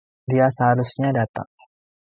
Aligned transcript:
Dia 0.31 0.47
seharusnya 0.55 1.09
datang. 1.19 1.49